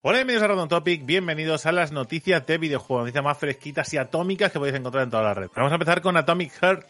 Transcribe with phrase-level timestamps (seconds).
[0.00, 3.96] Hola, bienvenidos a Random Topic, bienvenidos a las noticias de videojuegos, noticias más fresquitas y
[3.96, 5.48] atómicas que podéis encontrar en toda la red.
[5.56, 6.86] Vamos a empezar con Atomic Heart,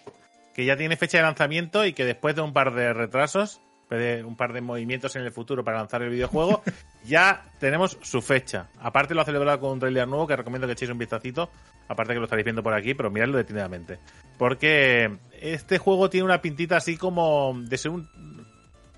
[0.55, 4.23] que ya tiene fecha de lanzamiento y que después de un par de retrasos, de
[4.25, 6.63] un par de movimientos en el futuro para lanzar el videojuego,
[7.07, 8.69] ya tenemos su fecha.
[8.79, 11.49] Aparte lo ha celebrado con un trailer nuevo que recomiendo que echéis un vistacito,
[11.89, 14.01] aparte que lo estaréis viendo por aquí, pero miradlo detenidamente.
[14.37, 18.07] Porque este juego tiene una pintita así como de ser un,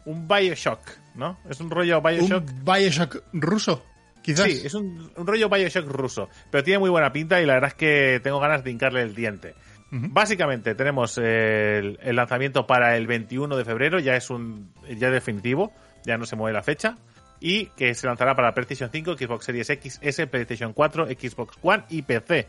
[0.04, 0.80] un Bioshock,
[1.14, 1.38] ¿no?
[1.48, 2.48] Es un rollo Bioshock.
[2.48, 3.84] Un Bioshock ruso.
[4.22, 4.46] Quizás.
[4.46, 7.74] Sí, es un, rollo Bioshock ruso, pero tiene muy buena pinta y la verdad es
[7.74, 9.54] que tengo ganas de hincarle el diente.
[9.92, 15.72] Básicamente tenemos el, lanzamiento para el 21 de febrero, ya es un ya definitivo,
[16.04, 16.96] ya no se mueve la fecha,
[17.40, 21.84] y que se lanzará para PlayStation 5, Xbox Series X, S, PlayStation 4, Xbox One
[21.88, 22.46] y PC.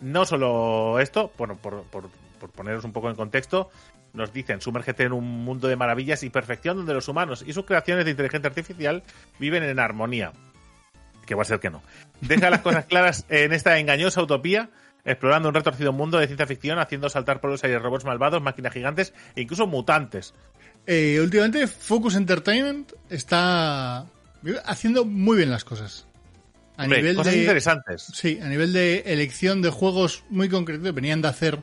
[0.00, 2.08] No solo esto, bueno, por, por,
[2.40, 3.68] por poneros un poco en contexto,
[4.14, 7.66] nos dicen, sumérgete en un mundo de maravillas y perfección donde los humanos y sus
[7.66, 9.02] creaciones de inteligencia artificial
[9.38, 10.32] viven en armonía
[11.28, 11.82] que va a ser que no.
[12.22, 14.70] Deja las cosas claras en esta engañosa utopía,
[15.04, 18.72] explorando un retorcido mundo de ciencia ficción, haciendo saltar por los aires robots malvados, máquinas
[18.72, 20.34] gigantes e incluso mutantes.
[20.86, 24.06] Eh, últimamente Focus Entertainment está
[24.64, 26.06] haciendo muy bien las cosas.
[26.78, 28.06] A nivel cosas de, interesantes.
[28.14, 31.58] Sí, a nivel de elección de juegos muy concretos, venían de hacer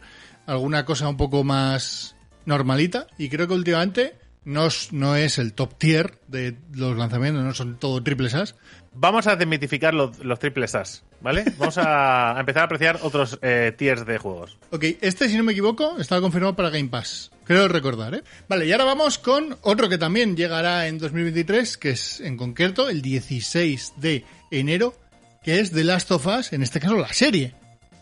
[0.46, 5.78] alguna cosa un poco más normalita y creo que últimamente no, no es el top
[5.78, 8.56] tier de los lanzamientos, no son todo triples As,
[8.98, 11.44] Vamos a desmitificar los, los triples As, ¿vale?
[11.58, 14.58] Vamos a, empezar a apreciar otros eh, tiers de juegos.
[14.72, 17.32] Ok, este, si no me equivoco, estaba confirmado para Game Pass.
[17.44, 18.24] Creo recordar, ¿eh?
[18.48, 22.90] Vale, y ahora vamos con otro que también llegará en 2023, que es en concreto
[22.90, 24.96] el 16 de enero,
[25.44, 27.54] que es The Last of Us, en este caso la serie.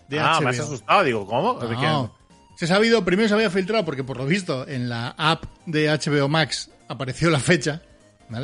[0.08, 1.60] De ah, me has asustado, digo, ¿cómo?
[2.56, 5.90] Se ha sabido, primero se había filtrado porque por lo visto en la app de
[5.90, 7.82] HBO Max apareció la fecha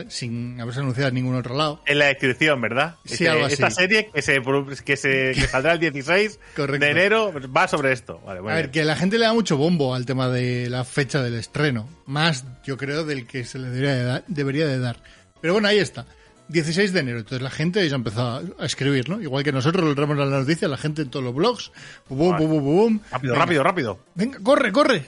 [0.09, 1.81] sin haberse anunciado en ningún otro lado.
[1.85, 2.95] En la descripción, ¿verdad?
[3.05, 3.53] Sí, este, algo así.
[3.53, 4.41] Esta serie que se,
[4.83, 8.21] que se saldrá el 16 de enero va sobre esto.
[8.27, 11.36] a ver, que la gente le da mucho bombo al tema de la fecha del
[11.36, 11.89] estreno.
[12.05, 14.98] Más, yo creo, del que se le debería de dar.
[15.42, 16.05] Pero bueno, ahí está.
[16.49, 17.20] 16 de enero.
[17.20, 19.21] Entonces la gente ya ha empezado a escribir, ¿no?
[19.21, 21.71] Igual que nosotros lo traemos la noticia, la gente en todos los blogs.
[22.09, 23.99] rápido, rápido, rápido.
[24.15, 25.05] Venga, corre, corre.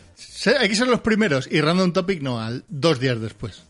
[0.60, 1.50] Hay que ser los primeros.
[1.52, 3.64] Y Random Topic no, al dos días después.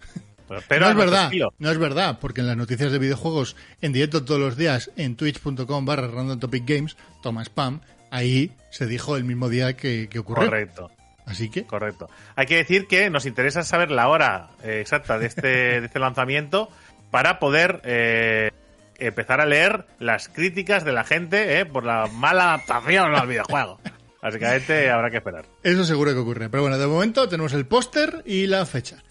[0.67, 4.23] Pero, no es verdad, no es verdad, porque en las noticias de videojuegos en directo
[4.23, 9.23] todos los días en twitch.com barra random topic games, toma spam, ahí se dijo el
[9.23, 10.45] mismo día que, ocurrió.
[10.45, 10.91] Correcto.
[11.25, 11.63] Así que.
[11.63, 12.09] Correcto.
[12.35, 15.47] Hay que decir que nos interesa saber la hora eh, exacta de este,
[15.81, 16.69] de este lanzamiento
[17.12, 18.51] para poder eh,
[18.97, 23.79] empezar a leer las críticas de la gente eh, por la mala adaptación al videojuego.
[24.22, 25.45] Básicamente habrá que esperar.
[25.63, 26.50] Eso seguro que ocurre.
[26.50, 29.03] Pero bueno, de momento tenemos el póster y la fecha.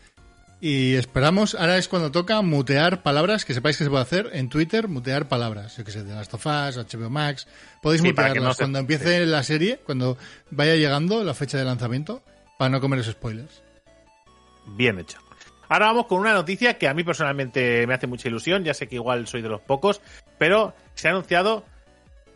[0.62, 4.50] Y esperamos, ahora es cuando toca mutear palabras, que sepáis que se puede hacer en
[4.50, 5.78] Twitter, mutear palabras.
[5.78, 7.48] Yo que sé, de Last of Us, HBO Max.
[7.80, 10.18] Podéis mutearlas cuando empiece la serie, cuando
[10.50, 12.22] vaya llegando la fecha de lanzamiento,
[12.58, 13.62] para no comer esos spoilers.
[14.66, 15.18] Bien hecho.
[15.70, 18.86] Ahora vamos con una noticia que a mí personalmente me hace mucha ilusión, ya sé
[18.86, 20.02] que igual soy de los pocos,
[20.36, 21.64] pero se ha anunciado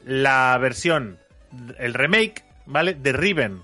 [0.06, 1.18] la versión,
[1.78, 2.94] el remake, ¿vale?
[2.94, 3.60] De Riven,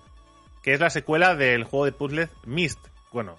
[0.63, 3.37] que es la secuela del juego de puzzles Myst bueno,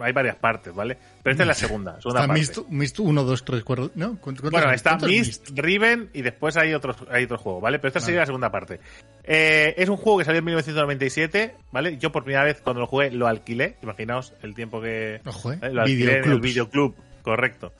[0.00, 0.96] hay varias partes, ¿vale?
[1.22, 2.00] Pero esta es la segunda.
[2.00, 4.18] segunda está Mist, 1, 2, 3, 4, ¿no?
[4.50, 7.78] Bueno, está Mist, Riven y después hay otros hay otro juego, ¿vale?
[7.78, 8.80] Pero esta sería la segunda parte.
[9.22, 11.98] Eh, es un juego que salió en 1997, ¿vale?
[11.98, 13.76] Yo por primera vez cuando lo jugué lo alquilé.
[13.82, 15.58] Imaginaos el tiempo que Ojo, ¿eh?
[15.70, 16.94] lo alquilé en el videoclub.
[17.22, 17.72] Correcto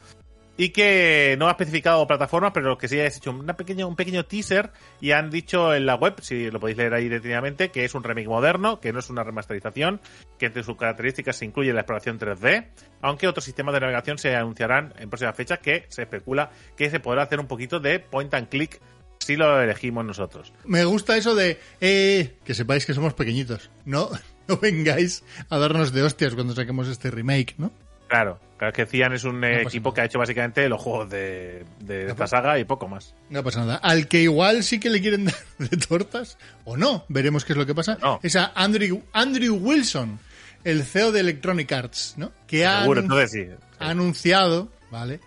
[0.56, 4.24] y que no ha especificado plataformas, pero que sí es hecho una pequeña, un pequeño
[4.24, 4.70] teaser
[5.00, 8.04] y han dicho en la web, si lo podéis leer ahí detenidamente, que es un
[8.04, 10.00] remake moderno, que no es una remasterización,
[10.38, 12.68] que entre sus características se incluye la exploración 3D,
[13.02, 17.00] aunque otros sistemas de navegación se anunciarán en próximas fechas que se especula que se
[17.00, 18.80] podrá hacer un poquito de point and click
[19.18, 20.52] si lo elegimos nosotros.
[20.64, 23.70] Me gusta eso de eh, que sepáis que somos pequeñitos.
[23.84, 24.10] No,
[24.48, 27.72] no vengáis a darnos de hostias cuando saquemos este remake, ¿no?
[28.14, 32.28] Claro, claro que Cian es un equipo que ha hecho básicamente los juegos de, esta
[32.28, 33.12] saga y poco más.
[33.28, 33.74] No pasa nada.
[33.78, 35.24] Al que igual sí que le quieren
[35.58, 39.56] dar de tortas, o no, veremos qué es lo que pasa, es a Andrew, Andrew
[39.56, 40.20] Wilson,
[40.62, 42.30] el CEO de Electronic Arts, ¿no?
[42.46, 45.18] Que ha, ha anunciado, ¿vale?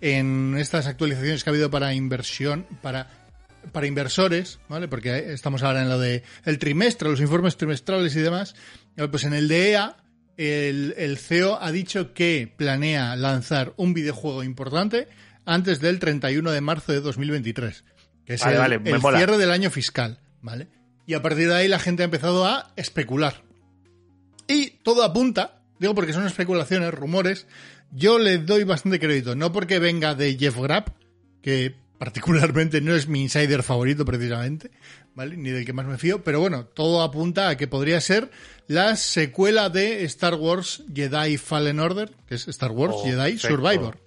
[0.00, 3.08] En estas actualizaciones que ha habido para inversión, para
[3.70, 4.88] para inversores, ¿vale?
[4.88, 8.56] Porque estamos ahora en lo de el trimestre, los informes trimestrales y demás.
[8.96, 10.01] Pues en el DEA
[10.36, 15.08] el, CEO ha dicho que planea lanzar un videojuego importante
[15.44, 17.84] antes del 31 de marzo de 2023,
[18.24, 20.68] que es el, cierre del año fiscal, ¿vale?
[21.06, 23.42] Y a partir de ahí la gente ha empezado a especular.
[24.46, 27.46] Y todo apunta, digo porque son especulaciones, rumores,
[27.90, 30.88] yo le doy bastante crédito, no porque venga de Jeff Grapp,
[31.42, 34.72] que particularmente no es mi insider favorito precisamente,
[35.14, 35.36] ¿vale?
[35.36, 38.28] Ni del que más me fío, pero bueno, todo apunta a que podría ser
[38.66, 44.00] la secuela de Star Wars Jedi Fallen Order, que es Star Wars oh, Jedi Survivor.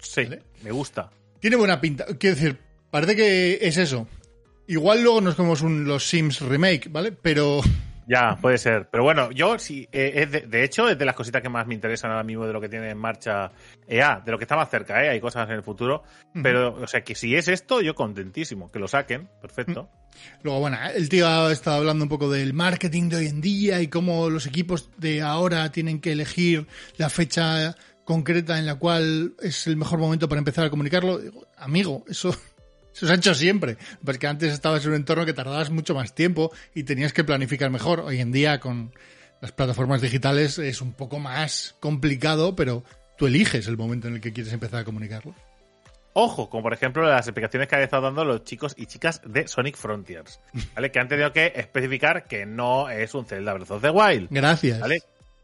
[0.00, 0.22] Sí,
[0.64, 1.12] me gusta.
[1.38, 2.58] Tiene buena pinta, quiero decir,
[2.90, 4.08] parece que es eso.
[4.66, 7.12] Igual luego nos comemos un Los Sims remake, ¿vale?
[7.12, 7.60] Pero
[8.08, 8.88] ya, puede ser.
[8.90, 11.74] Pero bueno, yo sí, eh, es de, hecho, es de las cositas que más me
[11.74, 13.52] interesan ahora mismo de lo que tiene en marcha
[13.86, 15.10] EA, de lo que está más cerca, ¿eh?
[15.10, 16.02] Hay cosas en el futuro.
[16.42, 18.70] Pero, o sea, que si es esto, yo contentísimo.
[18.70, 19.90] Que lo saquen, perfecto.
[20.42, 23.82] Luego, bueno, el tío ha estado hablando un poco del marketing de hoy en día
[23.82, 26.66] y cómo los equipos de ahora tienen que elegir
[26.96, 27.74] la fecha
[28.04, 31.20] concreta en la cual es el mejor momento para empezar a comunicarlo.
[31.58, 32.34] amigo, eso
[32.98, 33.76] se os ha hecho siempre.
[34.04, 37.70] Porque antes estabas en un entorno que tardabas mucho más tiempo y tenías que planificar
[37.70, 38.00] mejor.
[38.00, 38.92] Hoy en día, con
[39.40, 42.82] las plataformas digitales, es un poco más complicado, pero
[43.16, 45.34] tú eliges el momento en el que quieres empezar a comunicarlo.
[46.14, 49.46] Ojo, como por ejemplo las explicaciones que han estado dando los chicos y chicas de
[49.46, 50.40] Sonic Frontiers,
[50.74, 50.90] ¿vale?
[50.90, 54.26] Que han tenido que especificar que no es un Zelda Breath of the Wild.
[54.30, 54.80] Gracias.
[54.80, 54.98] ¿Vale?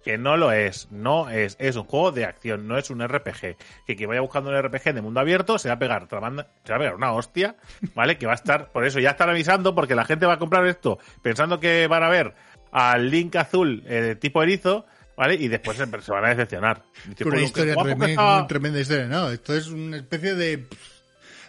[0.05, 3.57] Que no lo es, no es, es un juego de acción, no es un RPG.
[3.87, 6.29] Que quien vaya buscando un RPG de mundo abierto se va a pegar, se va
[6.29, 7.57] a pegar una hostia,
[7.95, 8.19] ¿vale?
[8.19, 10.67] Que va a estar, por eso ya están avisando, porque la gente va a comprar
[10.67, 12.35] esto pensando que van a ver
[12.71, 14.85] al Link azul eh, tipo erizo,
[15.17, 15.37] ¿vale?
[15.37, 16.83] Y después se, van a decepcionar.
[17.25, 19.31] una historia tremenda, tremenda historia, ¿no?
[19.31, 20.67] Esto es una especie de...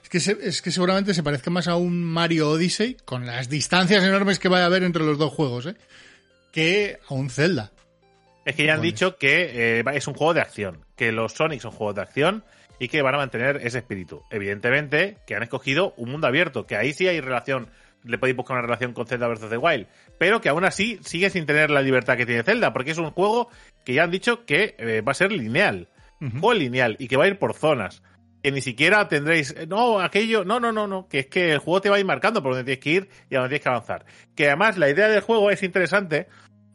[0.02, 4.04] Es que, es que seguramente se parezca más a un Mario Odyssey, con las distancias
[4.04, 5.76] enormes que va a haber entre los dos juegos, ¿eh?
[6.54, 7.72] Que a un Zelda.
[8.46, 11.62] Es que ya han dicho que eh, es un juego de acción, que los Sonic
[11.62, 12.44] son juegos de acción
[12.80, 14.24] y que van a mantener ese espíritu.
[14.30, 17.70] Evidentemente que han escogido un mundo abierto, que ahí sí hay relación,
[18.04, 19.50] le podéis buscar una relación con Zelda vs.
[19.50, 19.88] The Wild,
[20.20, 23.10] pero que aún así sigue sin tener la libertad que tiene Zelda, porque es un
[23.12, 23.50] juego
[23.84, 25.90] que ya han dicho que eh, va a ser lineal,
[26.22, 28.04] un juego lineal y que va a ir por zonas.
[28.44, 31.82] Que ni siquiera tendréis, no, aquello, no, no, no, no, que es que el juego
[31.82, 33.70] te va a ir marcando por donde tienes que ir y a donde tienes que
[33.70, 34.06] avanzar.
[34.36, 36.28] Que además la idea del juego es interesante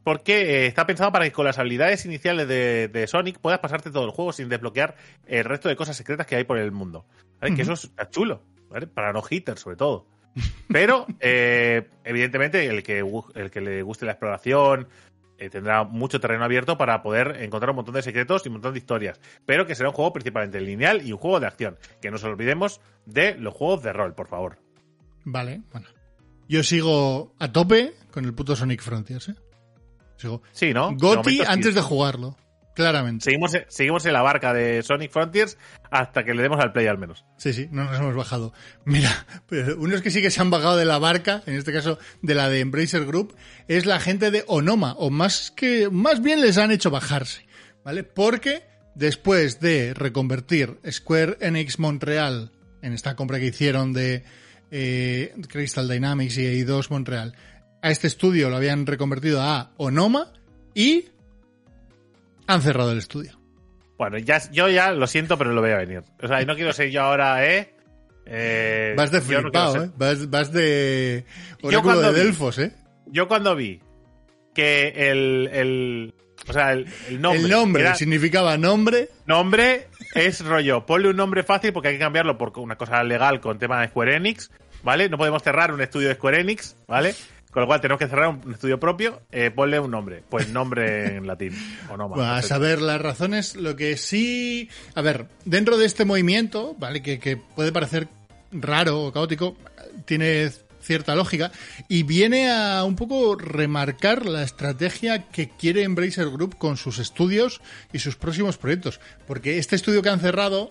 [0.05, 4.05] porque eh, está pensado para que con las habilidades iniciales de, Sonic puedas pasarte todo
[4.05, 7.07] el juego sin desbloquear el resto de cosas secretas que hay por el mundo.
[7.41, 8.87] Que eso es chulo, ¿vale?
[8.87, 10.07] Para no hitters, sobre todo.
[10.69, 13.05] Pero, eh, evidentemente, el que,
[13.35, 14.89] el que le guste la exploración
[15.39, 18.75] eh, tendrá mucho terreno abierto para poder encontrar un montón de secretos y un montón
[18.75, 19.21] de historias.
[19.47, 21.79] Pero que será un juego principalmente lineal y un juego de acción.
[22.03, 24.59] Que no nos olvidemos de los juegos de rol, por favor.
[25.25, 25.89] Vale, bueno.
[26.49, 29.35] Yo sigo a tope con el puto Sonic Frontiers, ¿eh?
[30.53, 30.95] Sí, ¿no?
[30.97, 32.37] Goti antes de jugarlo.
[32.75, 33.25] Claramente.
[33.25, 35.59] Seguimos, seguimos en la barca de Sonic Frontiers
[35.91, 37.25] hasta que le demos al play al menos.
[37.37, 38.53] Sí, sí, no nos hemos bajado.
[38.85, 39.11] Mira,
[39.47, 42.35] pues, unos que sí que se han bajado de la barca, en este caso de
[42.35, 43.35] la de Embracer Group,
[43.69, 47.47] es la gente de Onoma, o más que, más bien les han hecho bajarse,
[47.85, 48.05] ¿vale?
[48.05, 48.63] Porque
[48.95, 52.53] después de reconvertir Square Enix Montreal
[52.83, 54.25] en esta compra que hicieron de
[54.71, 57.35] eh, Crystal Dynamics y EI2 Montreal,
[57.83, 60.33] a este estudio lo habían reconvertido a Onoma
[60.75, 61.07] y
[62.47, 63.39] han cerrado el estudio.
[63.99, 66.03] Bueno, ya, yo ya lo siento, pero lo voy a venir.
[66.23, 67.75] O sea, no quiero ser yo ahora, ¿eh?
[68.27, 69.91] eh vas de flipado, ¿eh?
[69.97, 71.25] Vas, de
[71.63, 72.73] oráculo de Delfos, ¿eh?
[73.07, 73.81] Yo cuando vi
[74.55, 76.15] que el,
[76.49, 76.87] o sea, el,
[77.21, 77.43] nombre.
[77.43, 79.11] El nombre significaba nombre.
[79.27, 80.87] Nombre es rollo.
[80.87, 83.89] Ponle un nombre fácil porque hay que cambiarlo por una cosa legal con tema de
[83.89, 84.51] Square Enix,
[84.83, 85.09] ¿vale?
[85.09, 87.15] No podemos cerrar un estudio de Square Enix, ¿vale?
[87.51, 91.17] Con lo cual tenemos que cerrar un estudio propio, eh, ponle un nombre, pues nombre
[91.17, 91.53] en latín
[91.91, 92.45] o no más.
[92.45, 97.19] a saber las razones, lo que sí, a ver, dentro de este movimiento, vale, que,
[97.19, 98.09] que puede parecer
[98.53, 99.57] raro o caótico,
[100.05, 101.51] tiene cierta lógica
[101.89, 107.61] y viene a un poco remarcar la estrategia que quiere Embracer Group con sus estudios
[107.93, 110.71] y sus próximos proyectos, porque este estudio que han cerrado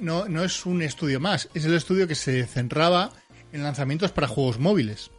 [0.00, 3.10] no, no es un estudio más, es el estudio que se centraba
[3.52, 5.10] en lanzamientos para juegos móviles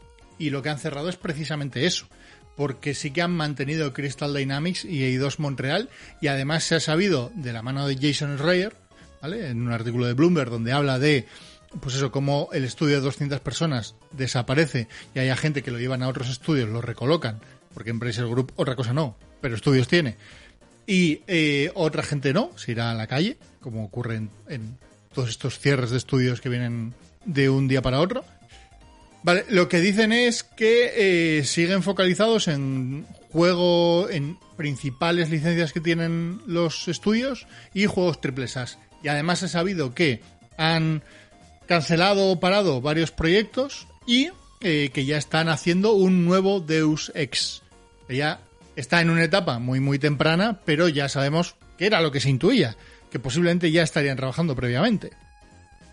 [0.42, 2.08] y lo que han cerrado es precisamente eso.
[2.56, 7.32] Porque sí que han mantenido Crystal Dynamics y EI2 Montreal y además se ha sabido
[7.36, 8.76] de la mano de Jason Schreier,
[9.22, 9.50] ¿vale?
[9.50, 11.28] En un artículo de Bloomberg donde habla de
[11.80, 16.04] pues eso, cómo el estudio de 200 personas desaparece y hay gente que lo llevan
[16.04, 17.40] a otros estudios, lo recolocan,
[17.74, 20.18] porque Embracer Group otra cosa no, pero estudios tiene.
[20.86, 24.78] Y eh, otra gente no, se irá a la calle, como ocurre en
[25.14, 26.94] todos estos cierres de estudios que vienen
[27.24, 28.26] de un día para otro.
[29.24, 35.80] Vale, lo que dicen es que eh, siguen focalizados en juego, en principales licencias que
[35.80, 38.80] tienen los estudios y juegos triple SAS.
[39.04, 40.22] Y además he sabido que
[40.58, 41.04] han
[41.68, 44.30] cancelado o parado varios proyectos y
[44.62, 47.62] eh, que ya están haciendo un nuevo Deus Ex.
[48.10, 48.42] Ya
[48.76, 52.30] está en una etapa muy muy temprana, pero ya sabemos que era lo que se
[52.30, 52.76] intuía,
[53.10, 55.12] que posiblemente ya estarían trabajando previamente.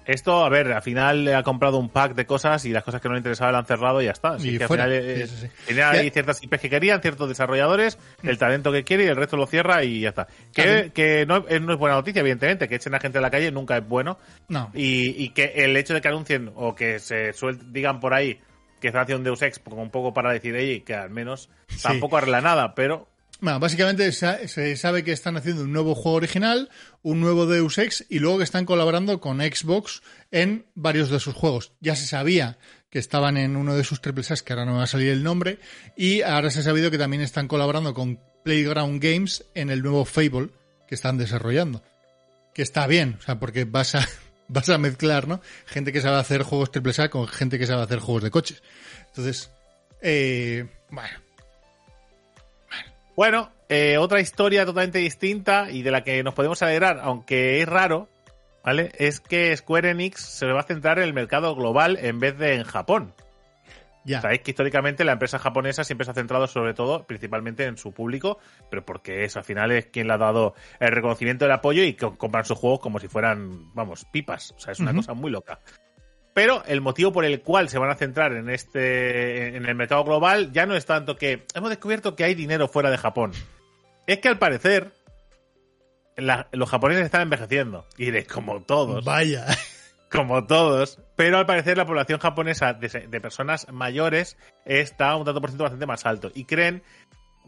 [0.08, 3.08] Esto, a ver, al final ha comprado un pack de cosas y las cosas que
[3.08, 4.30] no le interesaban lo han cerrado y ya está.
[4.30, 9.04] Así que al final eh, ciertas IPs que querían, ciertos desarrolladores, el talento que quiere
[9.04, 10.26] y el resto lo cierra y ya está.
[10.54, 13.76] Que, que no, es buena noticia, evidentemente, que echen a gente a la calle nunca
[13.76, 14.16] es bueno.
[14.48, 14.70] No.
[14.72, 17.32] Y, y que el hecho de que anuncien o que se
[17.66, 18.40] digan por ahí
[18.80, 21.50] que están haciendo Deus Ex como un poco para decir, ella que al menos
[21.82, 23.08] tampoco arregla nada, pero
[23.40, 26.70] bueno, básicamente se sabe que están haciendo un nuevo juego original,
[27.02, 30.02] un nuevo Deus Ex y luego que están colaborando con Xbox
[30.32, 31.72] en varios de sus juegos.
[31.80, 32.58] Ya se sabía
[32.90, 35.22] que estaban en uno de sus triple que ahora no me va a salir el
[35.22, 35.58] nombre,
[35.96, 40.04] y ahora se ha sabido que también están colaborando con Playground Games en el nuevo
[40.04, 40.50] Fable
[40.88, 41.82] que están desarrollando.
[42.54, 44.08] Que está bien, o sea, porque vas a,
[44.48, 45.40] vas a mezclar, ¿no?
[45.66, 48.62] Gente que sabe hacer juegos triple con gente que sabe hacer juegos de coches.
[49.06, 49.50] Entonces,
[50.02, 51.27] eh, bueno
[53.18, 57.68] bueno, eh, otra historia totalmente distinta y de la que nos podemos alegrar, aunque es
[57.68, 58.06] raro,
[58.64, 58.92] ¿vale?
[58.96, 62.54] Es que Square Enix se va a centrar en el mercado global en vez de
[62.54, 63.12] en Japón.
[64.04, 64.20] Ya.
[64.20, 67.90] Sabéis que históricamente la empresa japonesa siempre se ha centrado sobre todo, principalmente en su
[67.90, 68.38] público,
[68.70, 71.94] pero porque eso al final es quien le ha dado el reconocimiento del apoyo y
[71.94, 74.52] que compran sus juegos como si fueran, vamos, pipas.
[74.52, 75.58] O sea, es una cosa muy loca.
[76.38, 80.04] Pero el motivo por el cual se van a centrar en este en el mercado
[80.04, 83.32] global ya no es tanto que hemos descubierto que hay dinero fuera de Japón.
[84.06, 84.92] Es que al parecer
[86.16, 87.86] los japoneses están envejeciendo.
[87.96, 89.04] Y diréis, como todos.
[89.04, 89.46] Vaya.
[90.12, 91.00] Como todos.
[91.16, 95.86] Pero al parecer la población japonesa de, personas mayores está un tanto por ciento bastante
[95.86, 96.30] más alto.
[96.36, 96.84] Y creen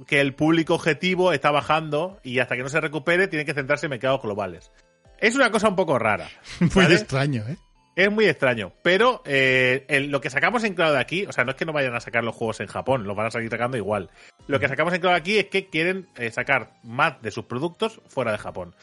[0.08, 3.86] que el público objetivo está bajando y hasta que no se recupere tienen que centrarse
[3.86, 4.72] en mercados globales.
[5.18, 6.28] Es una cosa un poco rara.
[6.74, 7.56] Muy extraño, ¿eh?
[8.00, 11.50] Es muy extraño, pero eh, lo que sacamos en claro de aquí, o sea, no
[11.50, 13.76] es que no vayan a sacar los juegos en Japón, los van a seguir sacando
[13.76, 14.08] igual.
[14.46, 18.00] Lo que sacamos en claro aquí es que quieren eh, sacar más de sus productos
[18.08, 18.74] fuera de Japón.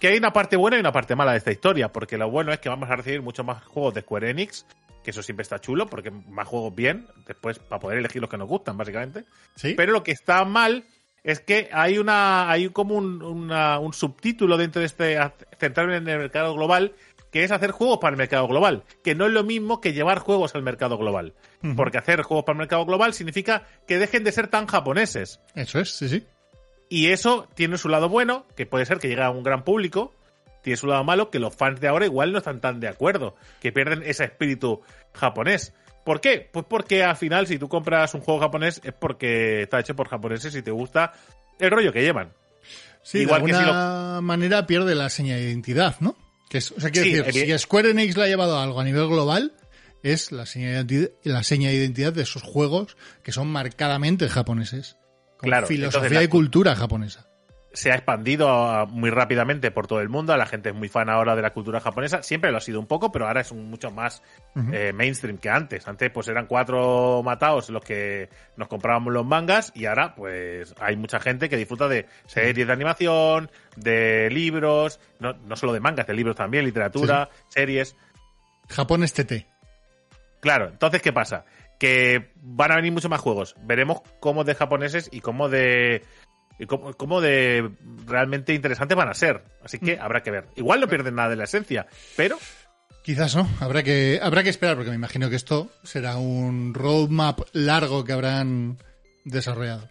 [0.00, 2.52] Que hay una parte buena y una parte mala de esta historia, porque lo bueno
[2.52, 4.66] es que vamos a recibir muchos más juegos de Square Enix,
[5.04, 8.36] que eso siempre está chulo, porque más juegos bien, después para poder elegir los que
[8.36, 9.26] nos gustan, básicamente.
[9.54, 9.74] ¿Sí?
[9.76, 10.86] Pero lo que está mal
[11.22, 15.18] es que hay una hay como un, un subtítulo dentro de este
[15.56, 16.94] centrarme en el mercado global
[17.36, 20.20] que es hacer juegos para el mercado global, que no es lo mismo que llevar
[20.20, 21.34] juegos al mercado global.
[21.76, 25.38] Porque hacer juegos para el mercado global significa que dejen de ser tan japoneses.
[25.54, 26.24] Eso es, sí, sí.
[26.88, 30.14] Y eso tiene su lado bueno, que puede ser que llegue a un gran público,
[30.62, 33.36] tiene su lado malo, que los fans de ahora igual no están tan de acuerdo,
[33.60, 34.80] que pierden ese espíritu
[35.12, 35.74] japonés.
[36.06, 36.48] ¿Por qué?
[36.50, 40.08] Pues porque al final si tú compras un juego japonés es porque está hecho por
[40.08, 41.12] japoneses y te gusta
[41.58, 42.32] el rollo que llevan.
[43.02, 46.16] Sí, Igual de alguna manera pierde la señal de identidad, ¿no?
[46.48, 49.08] Que es, o sea, quiero decir, si Square Enix le ha llevado algo a nivel
[49.08, 49.54] global,
[50.02, 54.96] es la seña de, la seña de identidad de esos juegos que son marcadamente japoneses.
[55.38, 57.28] Con claro, filosofía y cultura japonesa
[57.76, 60.34] se ha expandido muy rápidamente por todo el mundo.
[60.34, 62.22] La gente es muy fan ahora de la cultura japonesa.
[62.22, 64.22] Siempre lo ha sido un poco, pero ahora es mucho más
[64.72, 65.86] eh, mainstream que antes.
[65.86, 70.96] Antes, pues eran cuatro mataos los que nos comprábamos los mangas y ahora, pues hay
[70.96, 76.06] mucha gente que disfruta de series de animación, de libros, no, no solo de mangas,
[76.06, 77.94] de libros también, literatura, series.
[78.70, 79.46] Japón es TT.
[80.40, 81.44] Claro, entonces, ¿qué pasa?
[81.78, 83.54] Que van a venir muchos más juegos.
[83.64, 86.02] Veremos cómo de japoneses y cómo de
[86.58, 87.70] y cómo, de
[88.06, 89.42] realmente interesantes van a ser.
[89.64, 90.00] Así que mm.
[90.00, 90.46] habrá que ver.
[90.56, 91.86] Igual no pierden nada de la esencia,
[92.16, 92.38] pero...
[93.02, 97.40] Quizás no, habrá que, habrá que esperar porque me imagino que esto será un roadmap
[97.52, 98.78] largo que habrán
[99.24, 99.88] desarrollado.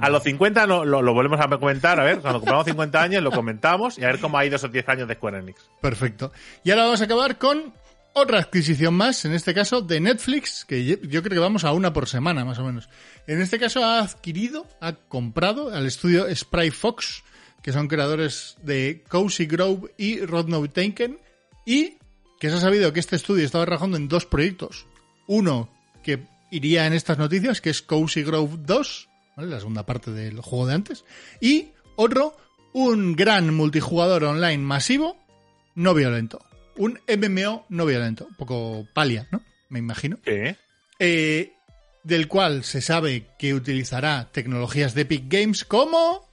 [0.00, 3.32] A los 50 no, lo, volvemos a comentar, a ver, cuando compramos 50 años lo
[3.32, 5.68] comentamos y a ver cómo ha ido esos 10 años de Square Enix.
[5.80, 6.32] Perfecto.
[6.62, 7.72] Y ahora vamos a acabar con
[8.18, 11.92] otra adquisición más, en este caso de Netflix, que yo creo que vamos a una
[11.92, 12.88] por semana más o menos.
[13.26, 17.22] En este caso ha adquirido, ha comprado al estudio Spry Fox,
[17.60, 21.18] que son creadores de Cozy Grove y Rodno Taken,
[21.66, 21.98] y
[22.40, 24.86] que se ha sabido que este estudio estaba trabajando en dos proyectos.
[25.26, 25.68] Uno
[26.02, 30.66] que iría en estas noticias, que es Cozy Grove 2, la segunda parte del juego
[30.66, 31.04] de antes,
[31.38, 32.34] y otro,
[32.72, 35.18] un gran multijugador online masivo,
[35.74, 36.45] no violento
[36.76, 39.42] un MMO no violento, un poco palia, ¿no?
[39.68, 40.18] Me imagino.
[40.24, 40.56] ¿Qué?
[40.98, 41.52] Eh,
[42.04, 46.28] del cual se sabe que utilizará tecnologías de Epic Games como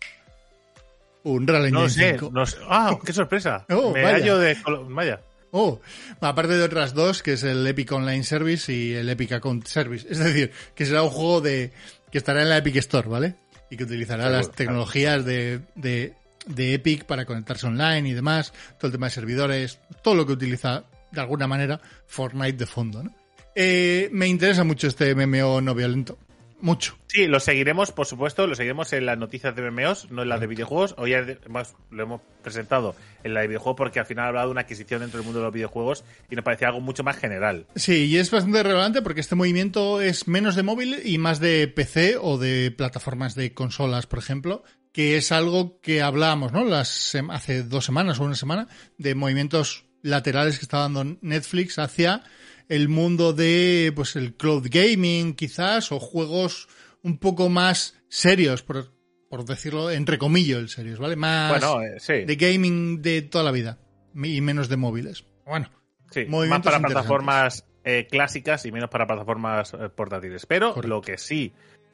[1.23, 2.57] un Real no sé, No sé.
[2.69, 3.65] ¡Ah, qué sorpresa!
[3.69, 4.37] Oh, Me vaya.
[4.37, 4.57] de...
[4.89, 5.21] Vaya.
[5.51, 5.79] Oh,
[6.19, 10.07] aparte de otras dos, que es el Epic Online Service y el Epic Account Service.
[10.09, 11.71] Es decir, que será un juego de
[12.11, 13.35] que estará en la Epic Store, ¿vale?
[13.69, 16.13] Y que utilizará las tecnologías de, de
[16.45, 20.33] de Epic para conectarse online y demás, todo el tema de servidores, todo lo que
[20.33, 23.03] utiliza de alguna manera Fortnite de fondo.
[23.03, 23.13] ¿no?
[23.55, 26.17] Eh, me interesa mucho este MMO no violento.
[26.59, 26.97] mucho.
[27.07, 30.39] Sí, lo seguiremos, por supuesto, lo seguiremos en las noticias de MMOs, no en las
[30.39, 30.95] de videojuegos.
[30.97, 34.53] Hoy además lo hemos presentado en la de videojuegos porque al final ha hablado de
[34.53, 37.67] una adquisición dentro del mundo de los videojuegos y nos parecía algo mucho más general.
[37.75, 41.67] Sí, y es bastante relevante porque este movimiento es menos de móvil y más de
[41.67, 46.63] PC o de plataformas de consolas, por ejemplo, que es algo que hablábamos, ¿no?
[46.63, 52.23] Las, hace dos semanas o una semana, de movimientos laterales que está dando Netflix hacia
[52.69, 56.69] el mundo de pues el cloud gaming quizás o juegos
[57.01, 58.93] un poco más serios por,
[59.29, 61.61] por decirlo entre comillas serios vale más
[62.07, 63.79] eh, de gaming de toda la vida
[64.15, 65.25] y menos de móviles.
[65.45, 65.69] Bueno
[66.13, 70.45] sí, más para plataformas eh, clásicas y menos para plataformas eh, portátiles.
[70.45, 71.53] Pero lo que sí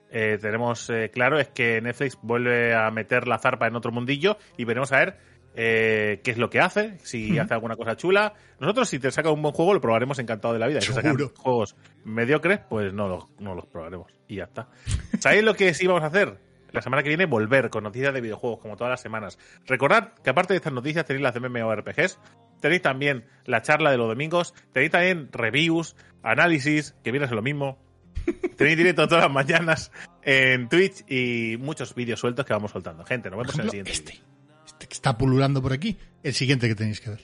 [0.09, 4.91] tenemos claro es que Netflix vuelve a meter la zarpa en otro mundillo y veremos
[4.91, 5.17] a ver
[5.55, 8.33] eh, qué es lo que hace, si hace alguna cosa chula.
[8.59, 10.81] Nosotros, si te saca un buen juego, lo probaremos encantado de la vida.
[10.81, 14.11] Si sacan juegos mediocres, pues no los, no los probaremos.
[14.27, 14.69] Y ya está.
[15.19, 16.37] ¿Sabéis lo que sí vamos a hacer?
[16.71, 19.39] La semana que viene volver con noticias de videojuegos, como todas las semanas.
[19.65, 22.19] Recordad que aparte de estas noticias tenéis las de MMORPGs,
[22.61, 27.35] tenéis también la charla de los domingos, tenéis también reviews, análisis, que viene a ser
[27.35, 27.79] lo mismo.
[28.55, 29.91] Tenéis directo todas las mañanas
[30.23, 33.03] en Twitch y muchos vídeos sueltos que vamos soltando.
[33.05, 33.91] Gente, nos vemos en el siguiente.
[33.91, 37.21] Este que está pululando por aquí, el siguiente que tenéis que ver.